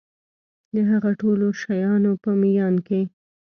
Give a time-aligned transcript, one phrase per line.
[0.73, 3.01] د هغه ټولو شیانو په میان کي